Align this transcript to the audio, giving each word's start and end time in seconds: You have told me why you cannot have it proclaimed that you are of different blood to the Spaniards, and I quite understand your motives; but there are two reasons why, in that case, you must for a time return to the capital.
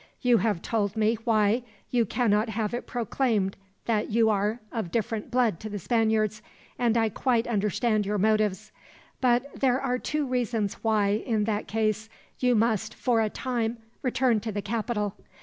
You 0.21 0.39
have 0.39 0.63
told 0.63 0.97
me 0.97 1.13
why 1.25 1.61
you 1.91 2.07
cannot 2.07 2.49
have 2.49 2.73
it 2.73 2.87
proclaimed 2.87 3.55
that 3.85 4.09
you 4.09 4.31
are 4.31 4.59
of 4.71 4.89
different 4.89 5.29
blood 5.29 5.59
to 5.59 5.69
the 5.69 5.77
Spaniards, 5.77 6.41
and 6.79 6.97
I 6.97 7.07
quite 7.09 7.45
understand 7.45 8.07
your 8.07 8.17
motives; 8.17 8.71
but 9.21 9.53
there 9.59 9.79
are 9.79 9.99
two 9.99 10.25
reasons 10.25 10.73
why, 10.83 11.21
in 11.27 11.43
that 11.43 11.67
case, 11.67 12.09
you 12.39 12.55
must 12.55 12.95
for 12.95 13.21
a 13.21 13.29
time 13.29 13.77
return 14.01 14.39
to 14.39 14.51
the 14.51 14.63
capital. 14.63 15.13